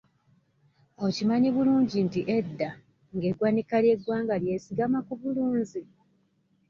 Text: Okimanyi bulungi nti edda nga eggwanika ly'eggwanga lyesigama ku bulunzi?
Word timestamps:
Okimanyi 1.05 1.47
bulungi 1.55 1.97
nti 2.07 2.21
edda 2.37 2.69
nga 3.15 3.25
eggwanika 3.31 3.75
ly'eggwanga 3.83 4.35
lyesigama 4.41 4.99
ku 5.07 5.13
bulunzi? 5.21 5.81